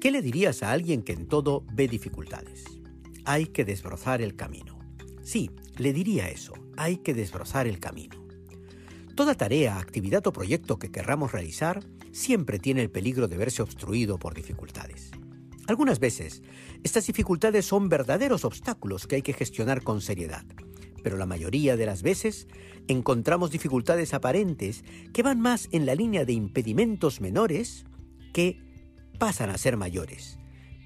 [0.00, 2.64] qué le dirías a alguien que en todo ve dificultades?
[3.24, 4.78] Hay que desbrozar el camino.
[5.22, 8.24] Sí, le diría eso, hay que desbrozar el camino.
[9.14, 14.18] Toda tarea, actividad o proyecto que querramos realizar siempre tiene el peligro de verse obstruido
[14.18, 15.10] por dificultades.
[15.66, 16.42] Algunas veces,
[16.82, 20.46] estas dificultades son verdaderos obstáculos que hay que gestionar con seriedad,
[21.02, 22.46] pero la mayoría de las veces
[22.86, 27.84] encontramos dificultades aparentes que van más en la línea de impedimentos menores
[28.32, 28.67] que
[29.18, 30.38] pasan a ser mayores,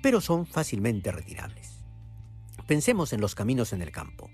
[0.03, 1.83] pero son fácilmente retirables.
[2.67, 4.31] Pensemos en los caminos en el campo.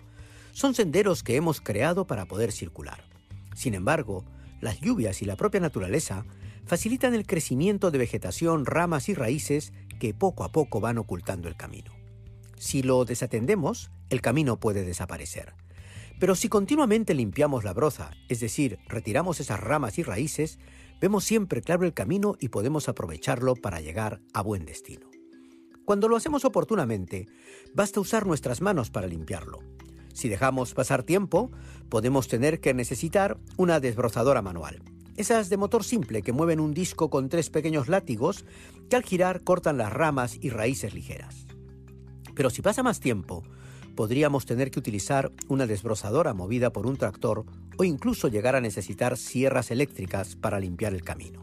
[0.52, 3.04] Son senderos que hemos creado para poder circular.
[3.54, 4.24] Sin embargo,
[4.60, 6.24] las lluvias y la propia naturaleza
[6.66, 11.56] facilitan el crecimiento de vegetación, ramas y raíces que poco a poco van ocultando el
[11.56, 11.92] camino.
[12.56, 15.54] Si lo desatendemos, el camino puede desaparecer.
[16.18, 20.58] Pero si continuamente limpiamos la broza, es decir, retiramos esas ramas y raíces,
[21.00, 25.10] vemos siempre claro el camino y podemos aprovecharlo para llegar a buen destino.
[25.84, 27.28] Cuando lo hacemos oportunamente,
[27.74, 29.60] basta usar nuestras manos para limpiarlo.
[30.12, 31.50] Si dejamos pasar tiempo,
[31.88, 34.82] podemos tener que necesitar una desbrozadora manual.
[35.16, 38.44] Esas de motor simple que mueven un disco con tres pequeños látigos
[38.90, 41.46] que al girar cortan las ramas y raíces ligeras.
[42.34, 43.42] Pero si pasa más tiempo,
[43.98, 47.44] podríamos tener que utilizar una desbrozadora movida por un tractor
[47.78, 51.40] o incluso llegar a necesitar sierras eléctricas para limpiar el camino.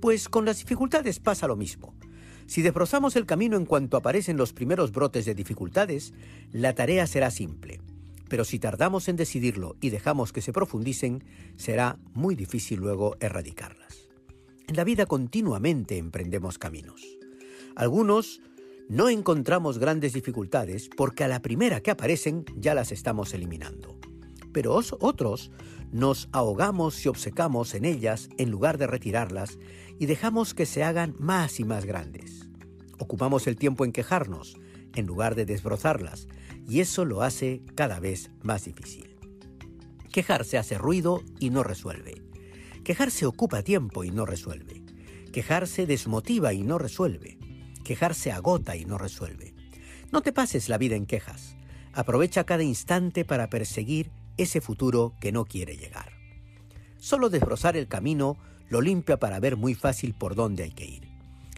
[0.00, 1.94] Pues con las dificultades pasa lo mismo.
[2.46, 6.14] Si desbrozamos el camino en cuanto aparecen los primeros brotes de dificultades,
[6.50, 7.80] la tarea será simple.
[8.28, 11.22] Pero si tardamos en decidirlo y dejamos que se profundicen,
[11.54, 14.08] será muy difícil luego erradicarlas.
[14.66, 17.02] En la vida continuamente emprendemos caminos.
[17.76, 18.40] Algunos
[18.88, 23.98] no encontramos grandes dificultades porque a la primera que aparecen ya las estamos eliminando.
[24.52, 25.50] Pero otros
[25.92, 29.58] nos ahogamos y obcecamos en ellas en lugar de retirarlas
[29.98, 32.48] y dejamos que se hagan más y más grandes.
[32.98, 34.56] Ocupamos el tiempo en quejarnos
[34.94, 36.28] en lugar de desbrozarlas
[36.68, 39.16] y eso lo hace cada vez más difícil.
[40.12, 42.22] Quejarse hace ruido y no resuelve.
[42.84, 44.82] Quejarse ocupa tiempo y no resuelve.
[45.32, 47.35] Quejarse desmotiva y no resuelve.
[47.86, 49.54] Quejarse agota y no resuelve.
[50.10, 51.54] No te pases la vida en quejas.
[51.92, 56.10] Aprovecha cada instante para perseguir ese futuro que no quiere llegar.
[56.98, 58.38] Solo desbrozar el camino
[58.68, 61.08] lo limpia para ver muy fácil por dónde hay que ir.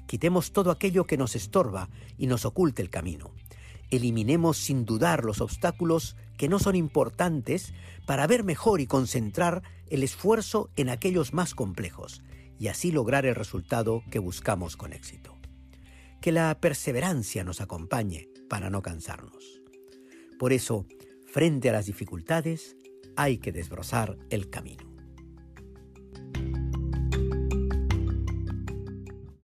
[0.06, 3.30] Quitemos todo aquello que nos estorba y nos oculte el camino.
[3.90, 7.72] Eliminemos sin dudar los obstáculos que no son importantes
[8.04, 12.20] para ver mejor y concentrar el esfuerzo en aquellos más complejos
[12.58, 15.37] y así lograr el resultado que buscamos con éxito
[16.20, 19.62] que la perseverancia nos acompañe para no cansarnos.
[20.38, 20.86] Por eso,
[21.26, 22.76] frente a las dificultades,
[23.16, 24.87] hay que desbrozar el camino.